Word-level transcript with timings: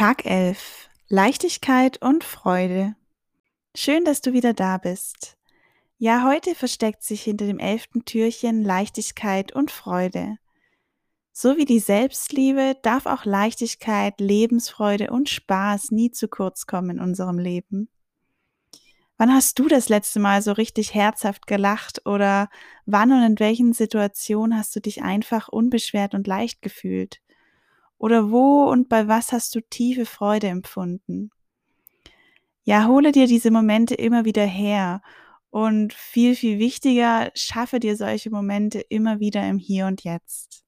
Tag 0.00 0.24
11. 0.24 0.88
Leichtigkeit 1.08 2.00
und 2.00 2.24
Freude. 2.24 2.96
Schön, 3.76 4.06
dass 4.06 4.22
du 4.22 4.32
wieder 4.32 4.54
da 4.54 4.78
bist. 4.78 5.36
Ja, 5.98 6.24
heute 6.26 6.54
versteckt 6.54 7.02
sich 7.02 7.20
hinter 7.20 7.44
dem 7.44 7.58
elften 7.58 8.06
Türchen 8.06 8.64
Leichtigkeit 8.64 9.52
und 9.52 9.70
Freude. 9.70 10.38
So 11.32 11.58
wie 11.58 11.66
die 11.66 11.80
Selbstliebe 11.80 12.78
darf 12.80 13.04
auch 13.04 13.26
Leichtigkeit, 13.26 14.18
Lebensfreude 14.20 15.10
und 15.10 15.28
Spaß 15.28 15.90
nie 15.90 16.10
zu 16.10 16.28
kurz 16.28 16.64
kommen 16.64 16.96
in 16.96 17.00
unserem 17.00 17.38
Leben. 17.38 17.90
Wann 19.18 19.34
hast 19.34 19.58
du 19.58 19.68
das 19.68 19.90
letzte 19.90 20.18
Mal 20.18 20.40
so 20.40 20.52
richtig 20.52 20.94
herzhaft 20.94 21.46
gelacht 21.46 22.06
oder 22.06 22.48
wann 22.86 23.12
und 23.12 23.22
in 23.22 23.38
welchen 23.38 23.74
Situationen 23.74 24.56
hast 24.56 24.74
du 24.74 24.80
dich 24.80 25.02
einfach 25.02 25.48
unbeschwert 25.48 26.14
und 26.14 26.26
leicht 26.26 26.62
gefühlt? 26.62 27.20
Oder 28.00 28.30
wo 28.30 28.64
und 28.64 28.88
bei 28.88 29.08
was 29.08 29.30
hast 29.30 29.54
du 29.54 29.60
tiefe 29.60 30.06
Freude 30.06 30.46
empfunden? 30.48 31.30
Ja, 32.64 32.86
hole 32.86 33.12
dir 33.12 33.26
diese 33.26 33.50
Momente 33.50 33.94
immer 33.94 34.24
wieder 34.24 34.46
her 34.46 35.02
und 35.50 35.92
viel, 35.92 36.34
viel 36.34 36.58
wichtiger, 36.58 37.30
schaffe 37.34 37.78
dir 37.78 37.96
solche 37.96 38.30
Momente 38.30 38.80
immer 38.80 39.20
wieder 39.20 39.46
im 39.46 39.58
Hier 39.58 39.84
und 39.84 40.02
Jetzt. 40.02 40.64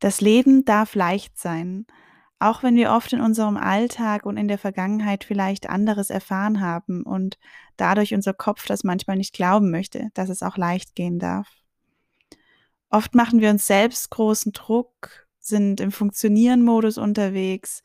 Das 0.00 0.20
Leben 0.20 0.64
darf 0.64 0.96
leicht 0.96 1.38
sein, 1.38 1.86
auch 2.40 2.64
wenn 2.64 2.74
wir 2.74 2.90
oft 2.90 3.12
in 3.12 3.20
unserem 3.20 3.56
Alltag 3.56 4.26
und 4.26 4.38
in 4.38 4.48
der 4.48 4.58
Vergangenheit 4.58 5.22
vielleicht 5.22 5.68
anderes 5.68 6.10
erfahren 6.10 6.60
haben 6.60 7.04
und 7.04 7.38
dadurch 7.76 8.12
unser 8.12 8.34
Kopf 8.34 8.66
das 8.66 8.82
manchmal 8.82 9.18
nicht 9.18 9.34
glauben 9.34 9.70
möchte, 9.70 10.08
dass 10.14 10.30
es 10.30 10.42
auch 10.42 10.56
leicht 10.56 10.96
gehen 10.96 11.20
darf. 11.20 11.48
Oft 12.90 13.14
machen 13.14 13.40
wir 13.40 13.50
uns 13.50 13.68
selbst 13.68 14.10
großen 14.10 14.50
Druck, 14.50 15.25
sind 15.46 15.80
im 15.80 15.92
Funktionieren-Modus 15.92 16.98
unterwegs 16.98 17.82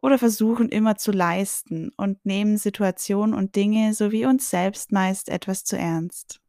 oder 0.00 0.18
versuchen 0.18 0.68
immer 0.68 0.96
zu 0.96 1.12
leisten 1.12 1.90
und 1.96 2.24
nehmen 2.24 2.56
Situationen 2.56 3.34
und 3.34 3.56
Dinge 3.56 3.94
sowie 3.94 4.26
uns 4.26 4.50
selbst 4.50 4.92
meist 4.92 5.28
etwas 5.28 5.64
zu 5.64 5.76
ernst. 5.76 6.40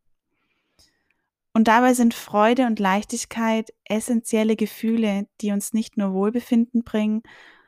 Und 1.54 1.68
dabei 1.68 1.94
sind 1.94 2.14
Freude 2.14 2.68
und 2.68 2.80
Leichtigkeit 2.80 3.74
essentielle 3.86 4.56
Gefühle, 4.56 5.28
die 5.42 5.52
uns 5.52 5.74
nicht 5.74 5.98
nur 5.98 6.14
Wohlbefinden 6.14 6.84
bringen, 6.84 7.24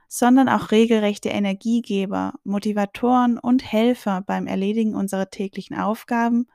sondern 0.07 0.49
auch 0.49 0.71
regelrechte 0.71 1.29
Energiegeber, 1.29 2.33
Motivatoren 2.43 3.39
und 3.39 3.63
Helfer 3.71 4.21
beim 4.21 4.45
Erledigen 4.45 4.93
unserer 4.93 5.29
täglichen 5.29 5.77
Aufgaben 5.77 6.47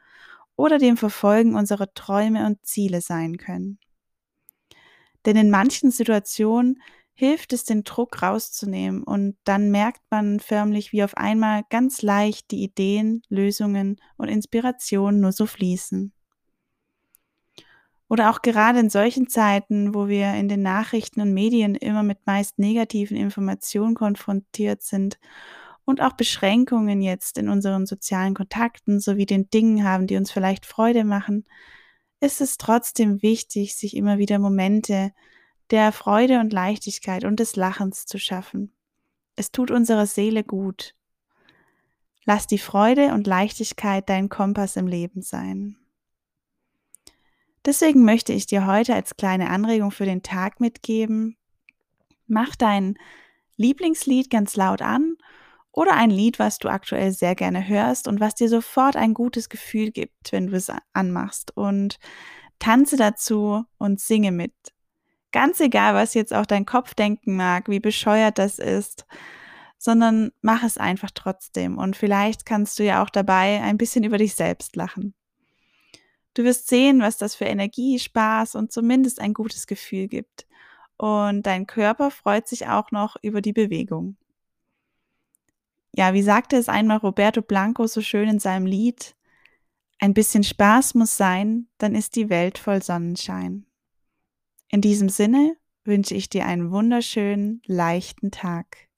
oder 0.56 0.78
dem 0.78 0.96
Verfolgen 0.96 1.56
unserer 1.56 1.92
Träume 1.94 2.46
und 2.46 2.64
Ziele 2.64 3.00
sein 3.00 3.38
können. 3.38 3.78
Denn 5.26 5.36
in 5.36 5.50
manchen 5.50 5.90
Situationen 5.90 6.80
hilft 7.14 7.52
es, 7.52 7.64
den 7.64 7.82
Druck 7.82 8.22
rauszunehmen 8.22 9.02
und 9.02 9.36
dann 9.44 9.70
merkt 9.70 10.02
man 10.10 10.38
förmlich, 10.38 10.92
wie 10.92 11.02
auf 11.02 11.16
einmal 11.16 11.62
ganz 11.70 12.02
leicht 12.02 12.50
die 12.50 12.62
Ideen, 12.62 13.22
Lösungen 13.28 13.96
und 14.16 14.28
Inspirationen 14.28 15.20
nur 15.20 15.32
so 15.32 15.46
fließen. 15.46 16.12
Oder 18.08 18.30
auch 18.30 18.42
gerade 18.42 18.78
in 18.78 18.90
solchen 18.90 19.28
Zeiten, 19.28 19.94
wo 19.94 20.06
wir 20.06 20.34
in 20.34 20.48
den 20.48 20.62
Nachrichten 20.62 21.20
und 21.20 21.34
Medien 21.34 21.74
immer 21.74 22.04
mit 22.04 22.18
meist 22.24 22.58
negativen 22.58 23.16
Informationen 23.16 23.94
konfrontiert 23.94 24.82
sind 24.82 25.18
und 25.84 26.00
auch 26.00 26.12
Beschränkungen 26.12 27.00
jetzt 27.00 27.38
in 27.38 27.48
unseren 27.48 27.86
sozialen 27.86 28.34
Kontakten 28.34 29.00
sowie 29.00 29.26
den 29.26 29.50
Dingen 29.50 29.82
haben, 29.84 30.06
die 30.06 30.16
uns 30.16 30.30
vielleicht 30.30 30.66
Freude 30.66 31.04
machen, 31.04 31.46
ist 32.20 32.40
es 32.40 32.58
trotzdem 32.58 33.22
wichtig, 33.22 33.76
sich 33.76 33.96
immer 33.96 34.18
wieder 34.18 34.38
Momente 34.38 35.12
der 35.70 35.92
Freude 35.92 36.40
und 36.40 36.52
Leichtigkeit 36.52 37.24
und 37.24 37.40
des 37.40 37.56
Lachens 37.56 38.06
zu 38.06 38.18
schaffen. 38.18 38.72
Es 39.34 39.50
tut 39.50 39.70
unserer 39.70 40.06
Seele 40.06 40.44
gut. 40.44 40.94
Lass 42.24 42.46
die 42.46 42.58
Freude 42.58 43.12
und 43.12 43.26
Leichtigkeit 43.26 44.08
dein 44.08 44.28
Kompass 44.28 44.76
im 44.76 44.86
Leben 44.86 45.22
sein. 45.22 45.76
Deswegen 47.64 48.04
möchte 48.04 48.32
ich 48.32 48.46
dir 48.46 48.66
heute 48.66 48.94
als 48.94 49.16
kleine 49.16 49.50
Anregung 49.50 49.90
für 49.90 50.04
den 50.04 50.22
Tag 50.22 50.60
mitgeben, 50.60 51.36
mach 52.26 52.54
dein 52.56 52.96
Lieblingslied 53.56 54.30
ganz 54.30 54.56
laut 54.56 54.82
an 54.82 55.16
oder 55.76 55.92
ein 55.92 56.10
Lied, 56.10 56.38
was 56.38 56.58
du 56.58 56.68
aktuell 56.68 57.12
sehr 57.12 57.34
gerne 57.36 57.68
hörst 57.68 58.08
und 58.08 58.18
was 58.18 58.34
dir 58.34 58.48
sofort 58.48 58.96
ein 58.96 59.14
gutes 59.14 59.48
Gefühl 59.50 59.92
gibt, 59.92 60.32
wenn 60.32 60.48
du 60.48 60.56
es 60.56 60.72
anmachst 60.94 61.54
und 61.54 61.98
tanze 62.58 62.96
dazu 62.96 63.64
und 63.76 64.00
singe 64.00 64.32
mit. 64.32 64.54
Ganz 65.32 65.60
egal, 65.60 65.94
was 65.94 66.14
jetzt 66.14 66.32
auch 66.32 66.46
dein 66.46 66.64
Kopf 66.64 66.94
denken 66.94 67.36
mag, 67.36 67.68
wie 67.68 67.78
bescheuert 67.78 68.38
das 68.38 68.58
ist, 68.58 69.04
sondern 69.76 70.32
mach 70.40 70.64
es 70.64 70.78
einfach 70.78 71.10
trotzdem 71.14 71.76
und 71.76 71.94
vielleicht 71.94 72.46
kannst 72.46 72.78
du 72.78 72.82
ja 72.82 73.02
auch 73.04 73.10
dabei 73.10 73.60
ein 73.60 73.76
bisschen 73.76 74.02
über 74.02 74.16
dich 74.16 74.34
selbst 74.34 74.76
lachen. 74.76 75.12
Du 76.32 76.42
wirst 76.44 76.68
sehen, 76.68 77.00
was 77.00 77.18
das 77.18 77.34
für 77.34 77.44
Energie, 77.44 77.98
Spaß 77.98 78.54
und 78.54 78.72
zumindest 78.72 79.20
ein 79.20 79.34
gutes 79.34 79.66
Gefühl 79.66 80.08
gibt. 80.08 80.46
Und 80.98 81.44
dein 81.44 81.66
Körper 81.66 82.10
freut 82.10 82.48
sich 82.48 82.66
auch 82.68 82.90
noch 82.90 83.16
über 83.22 83.40
die 83.42 83.54
Bewegung. 83.54 84.16
Ja, 85.96 86.12
wie 86.12 86.22
sagte 86.22 86.56
es 86.56 86.68
einmal 86.68 86.98
Roberto 86.98 87.40
Blanco 87.40 87.86
so 87.86 88.02
schön 88.02 88.28
in 88.28 88.38
seinem 88.38 88.66
Lied, 88.66 89.16
ein 89.98 90.12
bisschen 90.12 90.44
Spaß 90.44 90.94
muss 90.94 91.16
sein, 91.16 91.68
dann 91.78 91.94
ist 91.94 92.16
die 92.16 92.28
Welt 92.28 92.58
voll 92.58 92.82
Sonnenschein. 92.82 93.64
In 94.68 94.82
diesem 94.82 95.08
Sinne 95.08 95.56
wünsche 95.84 96.14
ich 96.14 96.28
dir 96.28 96.44
einen 96.44 96.70
wunderschönen, 96.70 97.62
leichten 97.64 98.30
Tag. 98.30 98.88